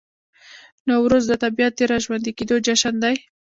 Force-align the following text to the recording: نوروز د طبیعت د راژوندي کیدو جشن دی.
نوروز 0.87 1.23
د 1.27 1.33
طبیعت 1.43 1.73
د 1.77 1.81
راژوندي 1.91 2.31
کیدو 2.37 2.55
جشن 2.65 2.95
دی. 3.03 3.15